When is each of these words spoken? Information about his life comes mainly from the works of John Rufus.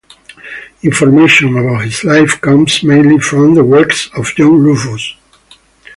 Information 0.81 1.55
about 1.57 1.83
his 1.83 2.03
life 2.03 2.41
comes 2.41 2.81
mainly 2.83 3.19
from 3.19 3.53
the 3.53 3.63
works 3.63 4.09
of 4.17 4.33
John 4.35 4.57
Rufus. 4.57 5.13